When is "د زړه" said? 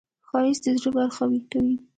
0.73-1.03